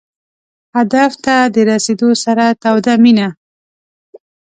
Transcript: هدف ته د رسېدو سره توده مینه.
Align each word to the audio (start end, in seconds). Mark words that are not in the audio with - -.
هدف 0.75 1.11
ته 1.25 1.35
د 1.53 1.57
رسېدو 1.71 2.09
سره 2.23 2.45
توده 2.63 2.93
مینه. 3.03 3.27